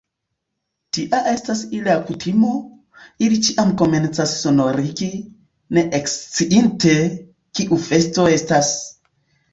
Tia 0.97 1.17
estas 1.31 1.59
ilia 1.79 1.97
kutimo; 2.07 2.49
ili 3.27 3.37
ĉiam 3.49 3.75
komencas 3.81 4.33
sonorigi, 4.39 5.11
ne 5.79 5.85
eksciinte, 5.99 6.99
kiu 7.61 7.83
festo 7.91 8.31
estas! 8.39 8.73